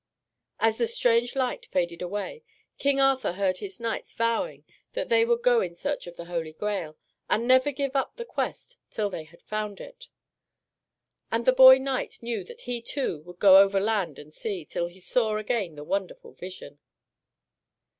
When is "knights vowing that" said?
3.79-5.09